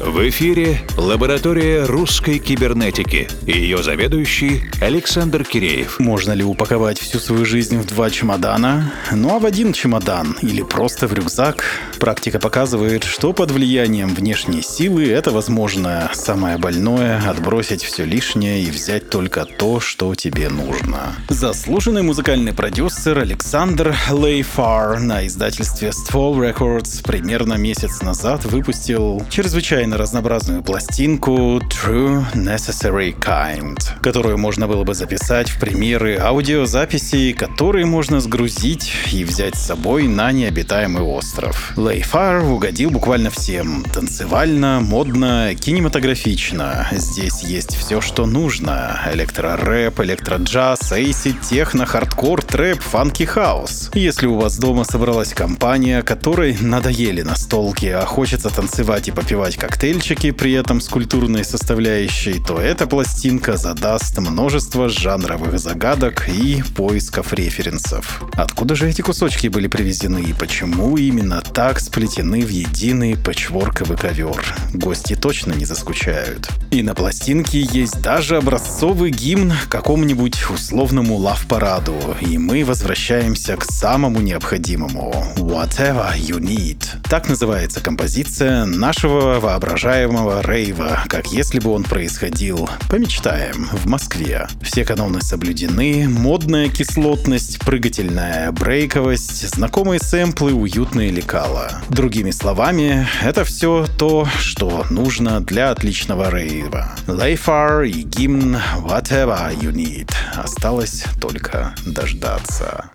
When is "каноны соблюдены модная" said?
94.84-96.68